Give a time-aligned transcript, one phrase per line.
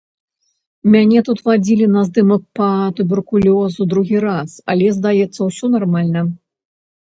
[0.93, 2.69] Мяне тут вадзілі на здымак па
[3.01, 6.27] туберкулёзу другі раз, але, здаецца, усё нармальна.